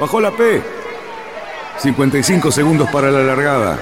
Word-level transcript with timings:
Bajó 0.00 0.20
la 0.20 0.30
P. 0.30 0.62
55 1.78 2.52
segundos 2.52 2.88
para 2.90 3.10
la 3.10 3.24
largada. 3.24 3.78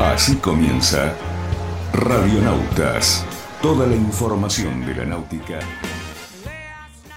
Así 0.00 0.36
comienza 0.36 1.14
Radionautas. 1.94 3.24
Toda 3.62 3.86
la 3.86 3.96
información 3.96 4.84
de 4.84 4.96
la 4.96 5.04
náutica. 5.06 5.60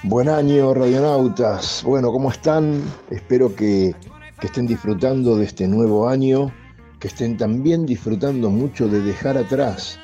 Buen 0.04 0.30
año, 0.30 0.74
radionautas. 0.74 1.84
Bueno, 1.84 2.14
¿cómo 2.14 2.32
están? 2.32 2.82
Espero 3.10 3.54
que, 3.54 3.94
que 4.40 4.48
estén 4.48 4.68
disfrutando 4.68 5.36
de 5.36 5.44
este 5.44 5.68
nuevo 5.68 6.08
año, 6.08 6.54
que 7.00 7.07
estén 7.07 7.38
también 7.38 7.86
disfrutando 7.86 8.50
mucho 8.50 8.87
de 8.87 9.01
dejar 9.01 9.38
atrás 9.38 10.00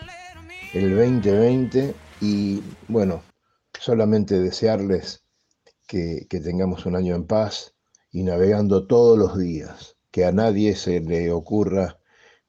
el 0.74 0.96
2020 0.96 1.96
y, 2.22 2.62
bueno, 2.88 3.24
solamente 3.80 4.40
desearles 4.40 5.24
que, 5.88 6.28
que 6.30 6.40
tengamos 6.40 6.86
un 6.86 6.96
año 6.96 7.16
en 7.16 7.26
paz 7.26 7.74
y 8.12 8.24
navegando 8.24 8.86
todos 8.86 9.18
los 9.18 9.38
días, 9.38 9.98
que 10.12 10.26
a 10.26 10.32
nadie 10.32 10.76
se 10.76 11.00
le 11.00 11.32
ocurra 11.32 12.00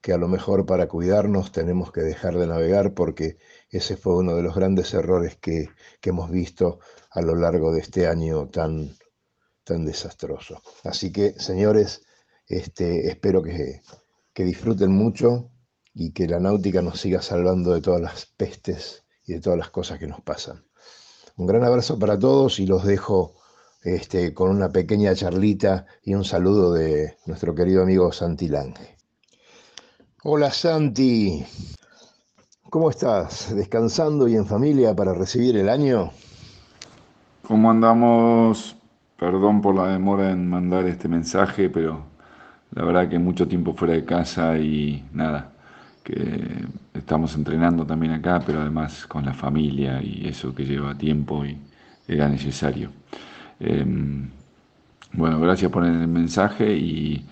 que 0.05 0.13
a 0.13 0.17
lo 0.17 0.27
mejor 0.27 0.67
para 0.67 0.87
cuidarnos 0.87 1.51
tenemos 1.51 1.91
que 1.91 2.01
dejar 2.01 2.37
de 2.37 2.45
navegar 2.45 2.93
porque 2.93 3.37
ese 3.71 3.97
fue 3.97 4.15
uno 4.15 4.35
de 4.35 4.43
los 4.43 4.55
grandes 4.55 4.93
errores 4.93 5.35
que, 5.37 5.69
que 5.99 6.11
hemos 6.11 6.29
visto 6.29 6.79
a 7.09 7.23
lo 7.23 7.33
largo 7.35 7.73
de 7.73 7.81
este 7.81 8.05
año 8.05 8.47
tan, 8.49 8.95
tan 9.63 9.83
desastroso. 9.83 10.61
Así 10.83 11.11
que, 11.11 11.33
señores, 11.39 12.03
este, 12.47 13.07
espero 13.07 13.41
que, 13.41 13.81
que 14.35 14.43
disfruten 14.43 14.91
mucho 14.91 15.49
y 15.93 16.11
que 16.11 16.27
la 16.27 16.41
náutica 16.41 16.81
nos 16.81 16.99
siga 16.99 17.21
salvando 17.21 17.73
de 17.73 17.79
todas 17.79 18.01
las 18.01 18.25
pestes 18.25 19.05
y 19.25 19.33
de 19.33 19.39
todas 19.39 19.57
las 19.57 19.69
cosas 19.69 19.97
que 19.97 20.07
nos 20.07 20.21
pasan. 20.21 20.65
Un 21.37 21.47
gran 21.47 21.63
abrazo 21.63 21.97
para 21.97 22.19
todos 22.19 22.59
y 22.59 22.67
los 22.67 22.83
dejo 22.83 23.35
este, 23.81 24.33
con 24.33 24.49
una 24.49 24.69
pequeña 24.69 25.15
charlita 25.15 25.85
y 26.03 26.15
un 26.15 26.25
saludo 26.25 26.73
de 26.73 27.15
nuestro 27.25 27.55
querido 27.55 27.83
amigo 27.83 28.11
Santi 28.11 28.49
Lange. 28.49 28.97
Hola 30.23 30.51
Santi, 30.51 31.45
¿cómo 32.69 32.89
estás? 32.89 33.55
¿Descansando 33.55 34.27
y 34.27 34.35
en 34.35 34.45
familia 34.45 34.93
para 34.93 35.13
recibir 35.13 35.55
el 35.55 35.69
año? 35.69 36.11
¿Cómo 37.47 37.71
andamos? 37.71 38.75
Perdón 39.17 39.61
por 39.61 39.75
la 39.75 39.87
demora 39.87 40.31
en 40.31 40.49
mandar 40.49 40.85
este 40.87 41.07
mensaje, 41.07 41.69
pero 41.69 42.14
la 42.75 42.83
verdad 42.83 43.09
que 43.09 43.17
mucho 43.17 43.47
tiempo 43.47 43.73
fuera 43.73 43.93
de 43.93 44.05
casa 44.05 44.57
y 44.59 45.03
nada, 45.13 45.53
que 46.03 46.65
estamos 46.93 47.33
entrenando 47.35 47.85
también 47.85 48.13
acá, 48.13 48.43
pero 48.45 48.61
además 48.61 49.07
con 49.07 49.25
la 49.25 49.33
familia 49.33 50.01
y 50.03 50.27
eso 50.27 50.53
que 50.53 50.65
lleva 50.65 50.95
tiempo 50.95 51.45
y 51.45 51.57
era 52.07 52.27
necesario. 52.29 52.91
Eh, 53.59 53.85
bueno, 55.13 55.39
gracias 55.39 55.71
por 55.71 55.85
el 55.85 56.07
mensaje 56.07 56.75
y, 56.75 57.25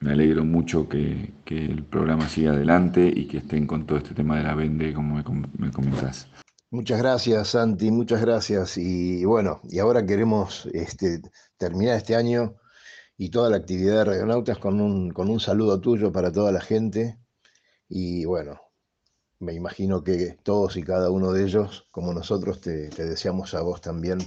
me 0.00 0.14
alegro 0.14 0.44
mucho 0.44 0.88
que, 0.88 1.30
que, 1.44 1.64
el 1.64 1.84
programa 1.84 2.28
siga 2.28 2.50
adelante 2.50 3.12
y 3.14 3.26
que 3.26 3.38
estén 3.38 3.68
con 3.68 3.86
todo 3.86 3.98
este 3.98 4.14
tema 4.14 4.36
de 4.36 4.42
la 4.42 4.56
vende, 4.56 4.92
como 4.92 5.14
me, 5.14 5.22
me 5.58 5.70
comentás. 5.70 6.26
Muchas 6.72 6.98
gracias, 6.98 7.48
Santi, 7.48 7.92
muchas 7.92 8.20
gracias. 8.20 8.76
Y 8.78 9.24
bueno, 9.24 9.60
y 9.70 9.78
ahora 9.78 10.04
queremos 10.04 10.66
este, 10.72 11.20
terminar 11.56 11.98
este 11.98 12.16
año 12.16 12.54
y 13.22 13.30
toda 13.30 13.50
la 13.50 13.56
actividad 13.58 13.98
de 13.98 14.04
Radionautas 14.04 14.58
con 14.58 14.80
un, 14.80 15.12
con 15.12 15.30
un 15.30 15.38
saludo 15.38 15.80
tuyo 15.80 16.10
para 16.10 16.32
toda 16.32 16.50
la 16.50 16.60
gente. 16.60 17.20
Y 17.88 18.24
bueno, 18.24 18.60
me 19.38 19.54
imagino 19.54 20.02
que 20.02 20.36
todos 20.42 20.76
y 20.76 20.82
cada 20.82 21.08
uno 21.08 21.30
de 21.30 21.44
ellos, 21.44 21.86
como 21.92 22.12
nosotros, 22.12 22.60
te, 22.60 22.88
te 22.88 23.04
deseamos 23.04 23.54
a 23.54 23.62
vos 23.62 23.80
también 23.80 24.18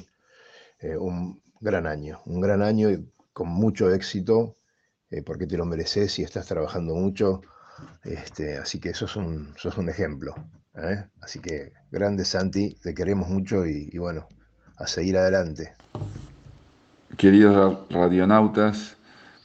eh, 0.79 0.95
un 0.95 1.43
gran 1.59 1.87
año, 1.87 2.21
un 2.25 2.39
gran 2.39 2.61
año 2.61 2.89
y 2.89 3.05
con 3.33 3.49
mucho 3.49 3.93
éxito 3.93 4.55
eh, 5.09 5.21
porque 5.23 5.45
te 5.45 5.57
lo 5.57 5.65
mereces 5.65 6.17
y 6.19 6.23
estás 6.23 6.45
trabajando 6.45 6.95
mucho. 6.95 7.41
Este, 8.05 8.57
así 8.57 8.79
que 8.79 8.91
eso 8.91 9.07
es 9.07 9.17
un, 9.17 9.53
sos 9.57 9.77
un 9.77 9.89
ejemplo. 9.89 10.35
¿eh? 10.73 11.03
Así 11.19 11.39
que 11.39 11.73
grande 11.91 12.23
Santi, 12.23 12.75
te 12.75 12.93
queremos 12.93 13.27
mucho 13.27 13.65
y, 13.65 13.89
y, 13.91 13.97
bueno, 13.97 14.29
a 14.77 14.87
seguir 14.87 15.17
adelante. 15.17 15.73
Queridos 17.17 17.79
radionautas, 17.89 18.97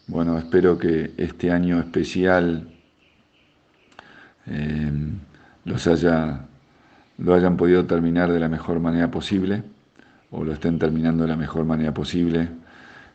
bueno, 0.06 0.38
espero 0.38 0.78
que 0.78 1.12
este 1.16 1.50
año 1.52 1.78
especial 1.78 2.68
eh, 4.46 4.90
los 5.64 5.86
haya, 5.86 6.46
lo 7.18 7.34
hayan 7.34 7.56
podido 7.56 7.86
terminar 7.86 8.32
de 8.32 8.40
la 8.40 8.48
mejor 8.48 8.80
manera 8.80 9.10
posible 9.10 9.62
o 10.30 10.42
lo 10.42 10.52
estén 10.52 10.78
terminando 10.78 11.22
de 11.24 11.28
la 11.28 11.36
mejor 11.36 11.64
manera 11.64 11.94
posible 11.94 12.48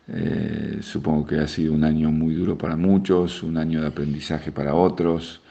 eh, 0.07 0.79
supongo 0.81 1.25
que 1.25 1.39
ha 1.39 1.47
sido 1.47 1.73
un 1.73 1.83
año 1.83 2.11
muy 2.11 2.35
duro 2.35 2.57
para 2.57 2.75
muchos, 2.75 3.41
un 3.41 3.57
año 3.57 3.81
de 3.81 3.87
aprendizaje 3.87 4.51
para 4.51 4.75
otros. 4.75 5.41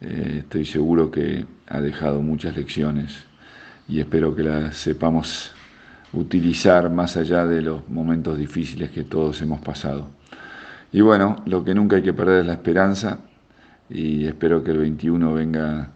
Eh, 0.00 0.40
estoy 0.40 0.66
seguro 0.66 1.10
que 1.10 1.46
ha 1.68 1.80
dejado 1.80 2.20
muchas 2.20 2.56
lecciones 2.56 3.24
y 3.88 4.00
espero 4.00 4.34
que 4.34 4.42
las 4.42 4.76
sepamos 4.76 5.55
utilizar 6.16 6.90
más 6.90 7.16
allá 7.16 7.46
de 7.46 7.62
los 7.62 7.88
momentos 7.88 8.38
difíciles 8.38 8.90
que 8.90 9.04
todos 9.04 9.40
hemos 9.42 9.60
pasado. 9.60 10.08
Y 10.92 11.00
bueno, 11.00 11.42
lo 11.46 11.62
que 11.64 11.74
nunca 11.74 11.96
hay 11.96 12.02
que 12.02 12.12
perder 12.12 12.40
es 12.40 12.46
la 12.46 12.54
esperanza 12.54 13.18
y 13.90 14.26
espero 14.26 14.64
que 14.64 14.70
el 14.70 14.78
21 14.78 15.34
venga 15.34 15.90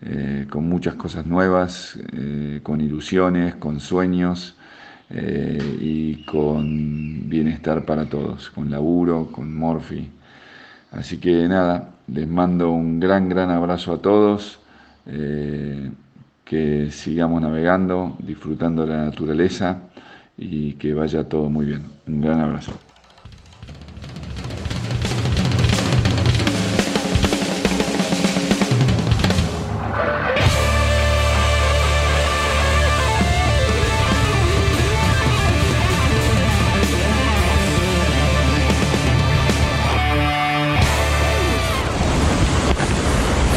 eh, 0.00 0.46
con 0.48 0.68
muchas 0.68 0.94
cosas 0.94 1.26
nuevas, 1.26 1.98
eh, 2.12 2.60
con 2.62 2.80
ilusiones, 2.80 3.56
con 3.56 3.80
sueños 3.80 4.56
eh, 5.10 5.78
y 5.80 6.24
con 6.24 7.28
bienestar 7.28 7.84
para 7.84 8.06
todos, 8.06 8.50
con 8.50 8.70
laburo, 8.70 9.28
con 9.32 9.54
Morphy. 9.54 10.08
Así 10.92 11.18
que 11.18 11.48
nada, 11.48 11.90
les 12.06 12.28
mando 12.28 12.70
un 12.70 13.00
gran, 13.00 13.28
gran 13.28 13.50
abrazo 13.50 13.92
a 13.94 13.98
todos, 13.98 14.60
que 16.44 16.90
sigamos 16.90 17.40
navegando, 17.40 18.16
disfrutando 18.20 18.84
de 18.86 18.92
la 18.92 19.04
naturaleza 19.06 19.82
y 20.36 20.74
que 20.74 20.92
vaya 20.94 21.28
todo 21.28 21.48
muy 21.48 21.66
bien. 21.66 21.84
Un 22.06 22.20
gran 22.20 22.40
abrazo. 22.40 22.72